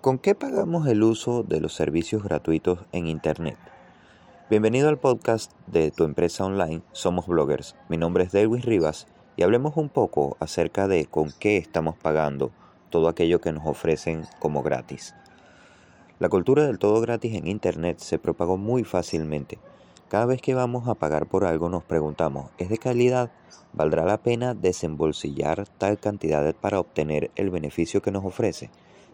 ¿Con 0.00 0.16
qué 0.16 0.34
pagamos 0.34 0.86
el 0.86 1.02
uso 1.02 1.42
de 1.42 1.60
los 1.60 1.74
servicios 1.74 2.22
gratuitos 2.22 2.78
en 2.92 3.06
Internet? 3.06 3.58
Bienvenido 4.48 4.88
al 4.88 4.98
podcast 4.98 5.52
de 5.66 5.90
Tu 5.90 6.04
Empresa 6.04 6.46
Online, 6.46 6.80
Somos 6.92 7.26
Bloggers. 7.26 7.76
Mi 7.90 7.98
nombre 7.98 8.24
es 8.24 8.32
Delwis 8.32 8.64
Rivas 8.64 9.08
y 9.36 9.42
hablemos 9.42 9.76
un 9.76 9.90
poco 9.90 10.38
acerca 10.40 10.88
de 10.88 11.04
con 11.04 11.30
qué 11.38 11.58
estamos 11.58 11.98
pagando 11.98 12.50
todo 12.88 13.08
aquello 13.08 13.42
que 13.42 13.52
nos 13.52 13.66
ofrecen 13.66 14.24
como 14.38 14.62
gratis. 14.62 15.14
La 16.18 16.30
cultura 16.30 16.64
del 16.64 16.78
todo 16.78 16.98
gratis 17.02 17.34
en 17.34 17.46
Internet 17.46 17.98
se 17.98 18.18
propagó 18.18 18.56
muy 18.56 18.84
fácilmente. 18.84 19.58
Cada 20.08 20.24
vez 20.24 20.40
que 20.40 20.54
vamos 20.54 20.88
a 20.88 20.94
pagar 20.94 21.26
por 21.26 21.44
algo 21.44 21.68
nos 21.68 21.84
preguntamos, 21.84 22.48
¿es 22.56 22.70
de 22.70 22.78
calidad? 22.78 23.30
¿Valdrá 23.74 24.06
la 24.06 24.16
pena 24.16 24.54
desembolsillar 24.54 25.68
tal 25.76 25.98
cantidad 25.98 26.54
para 26.54 26.80
obtener 26.80 27.30
el 27.36 27.50
beneficio 27.50 28.00
que 28.00 28.10
nos 28.10 28.24
ofrece? 28.24 28.70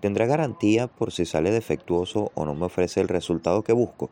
¿Tendrá 0.00 0.24
garantía 0.24 0.86
por 0.86 1.12
si 1.12 1.26
sale 1.26 1.50
defectuoso 1.50 2.32
o 2.34 2.46
no 2.46 2.54
me 2.54 2.66
ofrece 2.66 3.00
el 3.00 3.08
resultado 3.08 3.62
que 3.62 3.74
busco? 3.74 4.10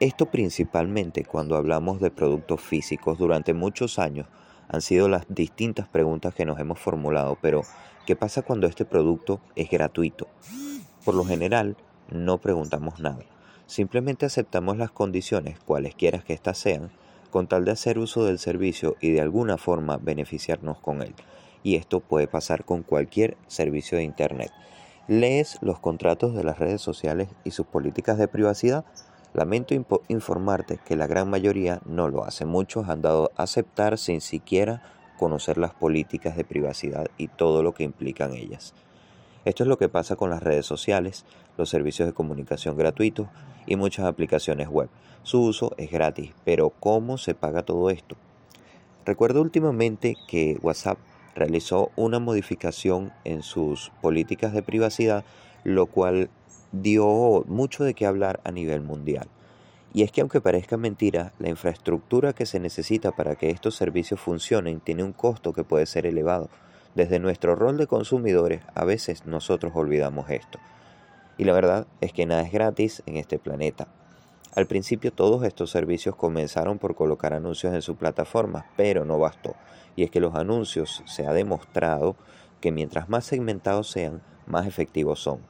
Esto 0.00 0.26
principalmente 0.26 1.24
cuando 1.24 1.56
hablamos 1.56 2.00
de 2.00 2.10
productos 2.10 2.62
físicos 2.62 3.18
durante 3.18 3.52
muchos 3.52 3.98
años 3.98 4.26
han 4.68 4.80
sido 4.80 5.08
las 5.08 5.26
distintas 5.28 5.88
preguntas 5.88 6.34
que 6.34 6.46
nos 6.46 6.58
hemos 6.58 6.78
formulado, 6.78 7.36
pero 7.40 7.62
¿qué 8.06 8.16
pasa 8.16 8.42
cuando 8.42 8.66
este 8.66 8.86
producto 8.86 9.40
es 9.56 9.68
gratuito? 9.70 10.26
Por 11.04 11.14
lo 11.14 11.24
general, 11.24 11.76
no 12.10 12.38
preguntamos 12.38 12.98
nada. 12.98 13.24
Simplemente 13.66 14.26
aceptamos 14.26 14.78
las 14.78 14.90
condiciones, 14.90 15.58
cualesquiera 15.58 16.20
que 16.20 16.32
éstas 16.32 16.58
sean, 16.58 16.90
con 17.30 17.46
tal 17.46 17.64
de 17.64 17.72
hacer 17.72 17.98
uso 17.98 18.24
del 18.24 18.38
servicio 18.38 18.96
y 19.00 19.10
de 19.10 19.20
alguna 19.20 19.58
forma 19.58 19.98
beneficiarnos 19.98 20.78
con 20.78 21.02
él. 21.02 21.14
Y 21.62 21.76
esto 21.76 22.00
puede 22.00 22.26
pasar 22.26 22.64
con 22.64 22.82
cualquier 22.82 23.36
servicio 23.48 23.98
de 23.98 24.04
Internet. 24.04 24.50
¿Lees 25.06 25.58
los 25.60 25.80
contratos 25.80 26.34
de 26.34 26.44
las 26.44 26.58
redes 26.58 26.80
sociales 26.80 27.28
y 27.44 27.50
sus 27.50 27.66
políticas 27.66 28.16
de 28.16 28.26
privacidad? 28.26 28.86
Lamento 29.34 29.74
informarte 30.08 30.78
que 30.82 30.96
la 30.96 31.06
gran 31.06 31.28
mayoría 31.28 31.82
no 31.84 32.08
lo 32.08 32.24
hace. 32.24 32.46
Muchos 32.46 32.88
han 32.88 33.02
dado 33.02 33.30
a 33.36 33.42
aceptar 33.42 33.98
sin 33.98 34.22
siquiera 34.22 34.82
conocer 35.18 35.58
las 35.58 35.74
políticas 35.74 36.38
de 36.38 36.44
privacidad 36.44 37.08
y 37.18 37.28
todo 37.28 37.62
lo 37.62 37.74
que 37.74 37.84
implican 37.84 38.32
ellas. 38.32 38.72
Esto 39.44 39.64
es 39.64 39.68
lo 39.68 39.76
que 39.76 39.90
pasa 39.90 40.16
con 40.16 40.30
las 40.30 40.42
redes 40.42 40.64
sociales, 40.64 41.26
los 41.58 41.68
servicios 41.68 42.08
de 42.08 42.14
comunicación 42.14 42.78
gratuitos 42.78 43.28
y 43.66 43.76
muchas 43.76 44.06
aplicaciones 44.06 44.68
web. 44.68 44.88
Su 45.22 45.42
uso 45.42 45.74
es 45.76 45.90
gratis, 45.90 46.32
pero 46.46 46.70
¿cómo 46.70 47.18
se 47.18 47.34
paga 47.34 47.62
todo 47.62 47.90
esto? 47.90 48.16
Recuerdo 49.04 49.42
últimamente 49.42 50.16
que 50.28 50.58
WhatsApp 50.62 50.96
realizó 51.34 51.90
una 51.96 52.18
modificación 52.18 53.12
en 53.24 53.42
sus 53.42 53.90
políticas 54.00 54.52
de 54.52 54.62
privacidad, 54.62 55.24
lo 55.64 55.86
cual 55.86 56.30
dio 56.72 57.44
mucho 57.46 57.84
de 57.84 57.94
qué 57.94 58.06
hablar 58.06 58.40
a 58.44 58.50
nivel 58.50 58.82
mundial. 58.82 59.28
Y 59.92 60.02
es 60.02 60.10
que 60.10 60.20
aunque 60.20 60.40
parezca 60.40 60.76
mentira, 60.76 61.32
la 61.38 61.48
infraestructura 61.48 62.32
que 62.32 62.46
se 62.46 62.58
necesita 62.58 63.12
para 63.12 63.36
que 63.36 63.50
estos 63.50 63.76
servicios 63.76 64.20
funcionen 64.20 64.80
tiene 64.80 65.04
un 65.04 65.12
costo 65.12 65.52
que 65.52 65.62
puede 65.62 65.86
ser 65.86 66.04
elevado. 66.04 66.50
Desde 66.96 67.20
nuestro 67.20 67.54
rol 67.54 67.76
de 67.76 67.86
consumidores, 67.86 68.62
a 68.74 68.84
veces 68.84 69.24
nosotros 69.24 69.72
olvidamos 69.76 70.30
esto. 70.30 70.58
Y 71.38 71.44
la 71.44 71.52
verdad 71.52 71.86
es 72.00 72.12
que 72.12 72.26
nada 72.26 72.42
es 72.42 72.52
gratis 72.52 73.02
en 73.06 73.16
este 73.16 73.38
planeta. 73.38 73.86
Al 74.54 74.66
principio 74.66 75.12
todos 75.12 75.44
estos 75.44 75.70
servicios 75.70 76.14
comenzaron 76.14 76.78
por 76.78 76.94
colocar 76.94 77.34
anuncios 77.34 77.74
en 77.74 77.82
su 77.82 77.96
plataforma, 77.96 78.66
pero 78.76 79.04
no 79.04 79.18
bastó. 79.18 79.56
Y 79.96 80.04
es 80.04 80.10
que 80.12 80.20
los 80.20 80.36
anuncios 80.36 81.02
se 81.06 81.26
ha 81.26 81.32
demostrado 81.32 82.14
que 82.60 82.70
mientras 82.70 83.08
más 83.08 83.24
segmentados 83.24 83.90
sean, 83.90 84.22
más 84.46 84.66
efectivos 84.66 85.18
son. 85.18 85.40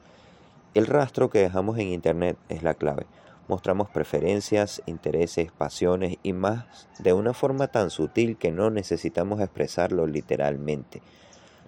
El 0.73 0.87
rastro 0.87 1.29
que 1.29 1.39
dejamos 1.39 1.77
en 1.77 1.89
Internet 1.89 2.35
es 2.49 2.63
la 2.63 2.73
clave. 2.73 3.05
Mostramos 3.47 3.89
preferencias, 3.89 4.81
intereses, 4.87 5.51
pasiones 5.51 6.17
y 6.23 6.33
más 6.33 6.89
de 6.97 7.13
una 7.13 7.33
forma 7.33 7.67
tan 7.67 7.91
sutil 7.91 8.37
que 8.37 8.51
no 8.51 8.71
necesitamos 8.71 9.39
expresarlo 9.39 10.07
literalmente. 10.07 11.03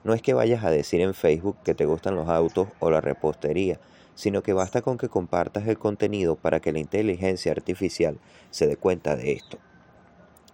No 0.03 0.15
es 0.15 0.23
que 0.23 0.33
vayas 0.33 0.63
a 0.63 0.71
decir 0.71 1.01
en 1.01 1.13
Facebook 1.13 1.57
que 1.63 1.75
te 1.75 1.85
gustan 1.85 2.15
los 2.15 2.29
autos 2.29 2.67
o 2.79 2.89
la 2.89 2.99
repostería, 2.99 3.79
sino 4.17 4.41
que 4.41 4.51
basta 4.51 4.81
con 4.81 4.97
que 4.97 5.09
compartas 5.09 5.67
el 5.67 5.77
contenido 5.77 6.35
para 6.35 6.59
que 6.59 6.71
la 6.71 6.79
inteligencia 6.79 7.51
artificial 7.51 8.17
se 8.49 8.65
dé 8.65 8.75
cuenta 8.75 9.15
de 9.15 9.33
esto. 9.33 9.59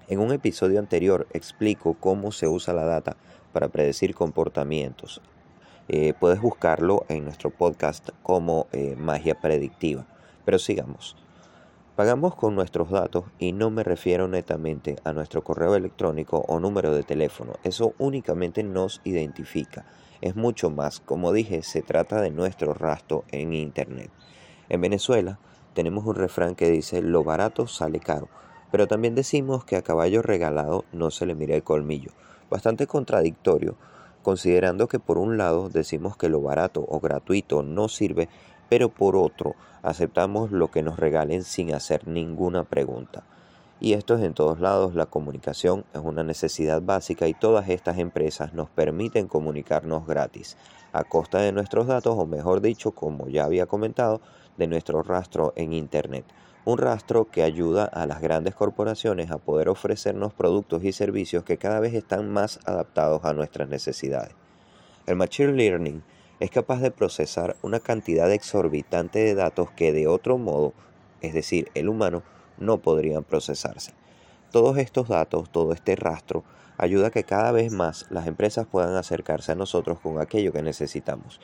En 0.09 0.19
un 0.19 0.33
episodio 0.33 0.79
anterior 0.79 1.27
explico 1.31 1.95
cómo 1.97 2.33
se 2.33 2.45
usa 2.49 2.73
la 2.73 2.83
data 2.83 3.15
para 3.53 3.69
predecir 3.69 4.15
comportamientos. 4.15 5.21
Eh, 5.87 6.13
puedes 6.19 6.41
buscarlo 6.41 7.05
en 7.07 7.23
nuestro 7.23 7.51
podcast 7.51 8.09
como 8.21 8.67
eh, 8.73 8.97
magia 8.97 9.39
predictiva. 9.39 10.05
Pero 10.43 10.59
sigamos. 10.59 11.15
Pagamos 11.95 12.35
con 12.35 12.55
nuestros 12.55 12.89
datos 12.89 13.23
y 13.39 13.53
no 13.53 13.69
me 13.69 13.83
refiero 13.83 14.27
netamente 14.27 14.97
a 15.05 15.13
nuestro 15.13 15.41
correo 15.41 15.73
electrónico 15.75 16.43
o 16.49 16.59
número 16.59 16.93
de 16.93 17.03
teléfono. 17.03 17.53
Eso 17.63 17.93
únicamente 17.97 18.61
nos 18.61 18.99
identifica 19.05 19.85
es 20.23 20.37
mucho 20.37 20.69
más. 20.69 21.01
Como 21.01 21.33
dije, 21.33 21.63
se 21.63 21.81
trata 21.81 22.21
de 22.21 22.31
nuestro 22.31 22.73
rastro 22.73 23.25
en 23.31 23.53
Internet. 23.53 24.09
En 24.69 24.79
Venezuela 24.79 25.37
tenemos 25.73 26.05
un 26.05 26.15
refrán 26.15 26.55
que 26.55 26.71
dice 26.71 27.01
lo 27.01 27.25
barato 27.25 27.67
sale 27.67 27.99
caro, 27.99 28.29
pero 28.71 28.87
también 28.87 29.15
decimos 29.15 29.65
que 29.65 29.75
a 29.75 29.81
caballo 29.81 30.21
regalado 30.21 30.85
no 30.93 31.11
se 31.11 31.25
le 31.25 31.35
mira 31.35 31.55
el 31.55 31.63
colmillo. 31.63 32.11
Bastante 32.49 32.87
contradictorio, 32.87 33.75
considerando 34.21 34.87
que 34.87 34.97
por 34.97 35.17
un 35.17 35.37
lado 35.37 35.67
decimos 35.67 36.15
que 36.15 36.29
lo 36.29 36.39
barato 36.39 36.85
o 36.87 37.01
gratuito 37.01 37.61
no 37.61 37.89
sirve, 37.89 38.29
pero 38.69 38.87
por 38.87 39.17
otro 39.17 39.55
aceptamos 39.81 40.51
lo 40.51 40.71
que 40.71 40.83
nos 40.83 40.97
regalen 40.97 41.43
sin 41.43 41.73
hacer 41.73 42.07
ninguna 42.07 42.63
pregunta. 42.63 43.25
Y 43.83 43.95
esto 43.95 44.15
es 44.15 44.23
en 44.23 44.33
todos 44.33 44.61
lados, 44.61 44.95
la 44.95 45.07
comunicación 45.07 45.83
es 45.93 45.99
una 46.01 46.23
necesidad 46.23 46.81
básica 46.81 47.27
y 47.27 47.33
todas 47.33 47.67
estas 47.67 47.97
empresas 47.97 48.53
nos 48.53 48.69
permiten 48.69 49.27
comunicarnos 49.27 50.07
gratis, 50.07 50.55
a 50.93 51.03
costa 51.03 51.39
de 51.39 51.51
nuestros 51.51 51.87
datos 51.87 52.15
o 52.17 52.25
mejor 52.25 52.61
dicho, 52.61 52.91
como 52.91 53.27
ya 53.27 53.43
había 53.43 53.65
comentado, 53.65 54.21
de 54.55 54.67
nuestro 54.67 55.03
rastro 55.03 55.51
en 55.57 55.73
Internet. 55.73 56.23
Un 56.63 56.77
rastro 56.77 57.29
que 57.29 57.43
ayuda 57.43 57.83
a 57.83 58.05
las 58.05 58.21
grandes 58.21 58.55
corporaciones 58.55 59.31
a 59.31 59.37
poder 59.37 59.67
ofrecernos 59.67 60.31
productos 60.31 60.85
y 60.85 60.93
servicios 60.93 61.43
que 61.43 61.57
cada 61.57 61.81
vez 61.81 61.93
están 61.93 62.29
más 62.29 62.61
adaptados 62.63 63.25
a 63.25 63.33
nuestras 63.33 63.67
necesidades. 63.67 64.33
El 65.07 65.17
Machine 65.17 65.51
Learning 65.51 66.03
es 66.39 66.51
capaz 66.51 66.79
de 66.79 66.91
procesar 66.91 67.57
una 67.61 67.81
cantidad 67.81 68.31
exorbitante 68.31 69.19
de 69.19 69.35
datos 69.35 69.71
que 69.71 69.91
de 69.91 70.07
otro 70.07 70.37
modo, 70.37 70.71
es 71.19 71.33
decir, 71.33 71.67
el 71.73 71.89
humano, 71.89 72.23
no 72.57 72.77
podrían 72.79 73.23
procesarse. 73.23 73.93
Todos 74.51 74.77
estos 74.77 75.07
datos, 75.07 75.49
todo 75.49 75.73
este 75.73 75.95
rastro, 75.95 76.43
ayuda 76.77 77.07
a 77.07 77.11
que 77.11 77.23
cada 77.23 77.51
vez 77.51 77.71
más 77.71 78.05
las 78.09 78.27
empresas 78.27 78.67
puedan 78.67 78.95
acercarse 78.95 79.51
a 79.51 79.55
nosotros 79.55 79.99
con 79.99 80.19
aquello 80.19 80.51
que 80.51 80.61
necesitamos. 80.61 81.39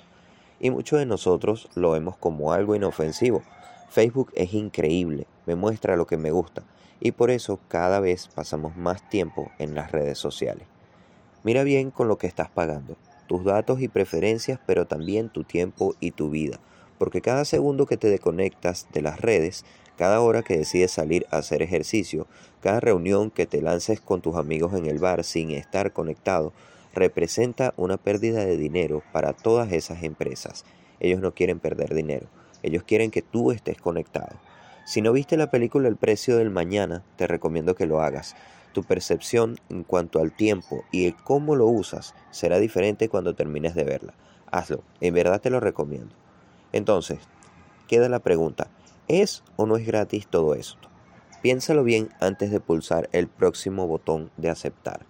Y 0.59 0.71
muchos 0.71 0.99
de 0.99 1.05
nosotros 1.05 1.69
lo 1.75 1.91
vemos 1.91 2.17
como 2.17 2.53
algo 2.53 2.75
inofensivo. 2.75 3.41
Facebook 3.89 4.31
es 4.35 4.53
increíble, 4.53 5.25
me 5.45 5.55
muestra 5.55 5.95
lo 5.95 6.05
que 6.05 6.17
me 6.17 6.31
gusta 6.31 6.63
y 6.99 7.11
por 7.11 7.31
eso 7.31 7.59
cada 7.67 7.99
vez 7.99 8.27
pasamos 8.27 8.75
más 8.75 9.07
tiempo 9.09 9.51
en 9.57 9.75
las 9.75 9.91
redes 9.91 10.17
sociales. 10.17 10.67
Mira 11.43 11.63
bien 11.63 11.91
con 11.91 12.07
lo 12.07 12.17
que 12.17 12.27
estás 12.27 12.49
pagando, 12.49 12.97
tus 13.27 13.45
datos 13.45 13.81
y 13.81 13.87
preferencias, 13.87 14.59
pero 14.65 14.85
también 14.85 15.29
tu 15.29 15.43
tiempo 15.43 15.95
y 15.99 16.11
tu 16.11 16.29
vida, 16.29 16.59
porque 16.99 17.21
cada 17.21 17.45
segundo 17.45 17.87
que 17.87 17.97
te 17.97 18.09
desconectas 18.09 18.87
de 18.93 19.01
las 19.01 19.19
redes 19.19 19.65
cada 19.99 20.21
hora 20.21 20.43
que 20.43 20.57
decides 20.57 20.91
salir 20.91 21.27
a 21.29 21.39
hacer 21.39 21.61
ejercicio, 21.61 22.25
cada 22.61 22.79
reunión 22.79 23.31
que 23.31 23.45
te 23.45 23.61
lances 23.61 23.99
con 23.99 24.21
tus 24.21 24.37
amigos 24.37 24.73
en 24.73 24.85
el 24.85 24.97
bar 24.97 25.25
sin 25.25 25.51
estar 25.51 25.91
conectado, 25.91 26.53
representa 26.93 27.73
una 27.75 27.97
pérdida 27.97 28.45
de 28.45 28.55
dinero 28.55 29.03
para 29.11 29.33
todas 29.33 29.73
esas 29.73 30.03
empresas. 30.03 30.63
Ellos 31.01 31.19
no 31.19 31.33
quieren 31.33 31.59
perder 31.59 31.93
dinero, 31.93 32.27
ellos 32.63 32.83
quieren 32.83 33.11
que 33.11 33.21
tú 33.21 33.51
estés 33.51 33.77
conectado. 33.81 34.39
Si 34.85 35.01
no 35.01 35.11
viste 35.11 35.35
la 35.35 35.51
película 35.51 35.89
El 35.89 35.97
precio 35.97 36.37
del 36.37 36.49
mañana, 36.49 37.03
te 37.17 37.27
recomiendo 37.27 37.75
que 37.75 37.85
lo 37.85 37.99
hagas. 37.99 38.37
Tu 38.71 38.83
percepción 38.83 39.57
en 39.67 39.83
cuanto 39.83 40.21
al 40.21 40.31
tiempo 40.31 40.85
y 40.93 41.07
el 41.07 41.15
cómo 41.17 41.57
lo 41.57 41.67
usas 41.67 42.15
será 42.31 42.57
diferente 42.59 43.09
cuando 43.09 43.35
termines 43.35 43.75
de 43.75 43.83
verla. 43.83 44.13
Hazlo, 44.49 44.81
en 45.01 45.13
verdad 45.13 45.41
te 45.41 45.49
lo 45.49 45.59
recomiendo. 45.59 46.15
Entonces, 46.71 47.19
queda 47.87 48.09
la 48.09 48.19
pregunta, 48.19 48.69
¿Es 49.09 49.43
o 49.55 49.65
no 49.65 49.75
es 49.75 49.87
gratis 49.87 50.27
todo 50.27 50.53
esto? 50.53 50.87
Piénsalo 51.41 51.83
bien 51.83 52.09
antes 52.19 52.51
de 52.51 52.59
pulsar 52.59 53.09
el 53.11 53.27
próximo 53.27 53.87
botón 53.87 54.29
de 54.37 54.51
aceptar. 54.51 55.03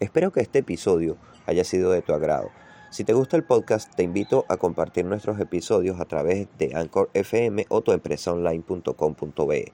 Espero 0.00 0.32
que 0.32 0.40
este 0.40 0.60
episodio 0.60 1.18
haya 1.44 1.64
sido 1.64 1.90
de 1.90 2.00
tu 2.00 2.14
agrado. 2.14 2.48
Si 2.88 3.04
te 3.04 3.12
gusta 3.12 3.36
el 3.36 3.44
podcast, 3.44 3.94
te 3.94 4.04
invito 4.04 4.46
a 4.48 4.56
compartir 4.56 5.04
nuestros 5.04 5.38
episodios 5.38 6.00
a 6.00 6.06
través 6.06 6.48
de 6.56 6.74
Anchor 6.74 7.10
FM 7.12 7.66
o 7.68 7.82
tuempresaonline.com.be. 7.82 9.72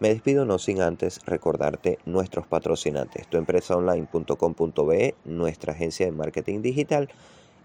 Me 0.00 0.08
despido 0.10 0.44
no 0.44 0.58
sin 0.58 0.82
antes 0.82 1.20
recordarte 1.24 1.98
nuestros 2.04 2.46
patrocinantes, 2.46 3.26
tuempresaonline.com.be, 3.28 5.14
nuestra 5.24 5.72
agencia 5.72 6.04
de 6.04 6.12
marketing 6.12 6.60
digital, 6.60 7.08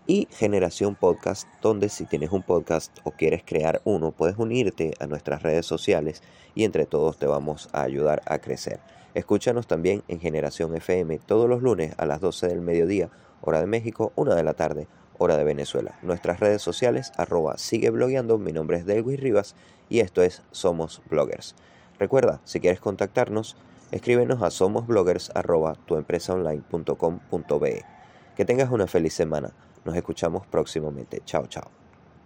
y 0.05 0.27
Generación 0.31 0.95
Podcast, 0.95 1.47
donde 1.61 1.89
si 1.89 2.05
tienes 2.05 2.31
un 2.31 2.43
podcast 2.43 2.97
o 3.03 3.11
quieres 3.11 3.43
crear 3.45 3.81
uno, 3.85 4.11
puedes 4.11 4.37
unirte 4.37 4.93
a 4.99 5.07
nuestras 5.07 5.43
redes 5.43 5.65
sociales 5.65 6.21
y 6.55 6.65
entre 6.65 6.85
todos 6.85 7.17
te 7.17 7.25
vamos 7.25 7.69
a 7.71 7.83
ayudar 7.83 8.21
a 8.25 8.39
crecer. 8.39 8.79
Escúchanos 9.13 9.67
también 9.67 10.03
en 10.07 10.19
Generación 10.19 10.75
FM 10.75 11.19
todos 11.19 11.49
los 11.49 11.61
lunes 11.61 11.93
a 11.97 12.05
las 12.05 12.19
12 12.19 12.47
del 12.47 12.61
mediodía, 12.61 13.09
hora 13.41 13.61
de 13.61 13.67
México, 13.67 14.11
1 14.15 14.35
de 14.35 14.43
la 14.43 14.53
tarde, 14.53 14.87
hora 15.17 15.37
de 15.37 15.43
Venezuela. 15.43 15.97
Nuestras 16.01 16.39
redes 16.39 16.61
sociales, 16.61 17.11
arroba 17.17 17.57
sigue 17.57 17.89
blogueando, 17.89 18.37
mi 18.37 18.51
nombre 18.51 18.77
es 18.77 18.85
Delwis 18.85 19.19
Rivas 19.19 19.55
y 19.89 19.99
esto 19.99 20.23
es 20.23 20.41
Somos 20.51 21.01
Bloggers. 21.09 21.55
Recuerda, 21.99 22.41
si 22.43 22.59
quieres 22.59 22.79
contactarnos, 22.79 23.55
escríbenos 23.91 24.41
a 24.41 24.49
somosbloggers 24.49 25.31
arroba 25.35 25.75
tuempresaonline.com.be. 25.85 27.85
Que 28.35 28.45
tengas 28.45 28.71
una 28.71 28.87
feliz 28.87 29.13
semana. 29.13 29.53
Nos 29.85 29.95
escuchamos 29.95 30.47
próximamente. 30.47 31.21
Chao, 31.25 31.47
chao. 31.47 31.82